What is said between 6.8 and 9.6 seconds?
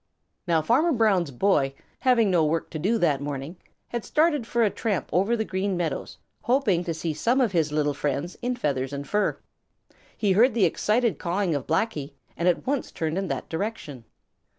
to see some of his little friends in feathers and fur.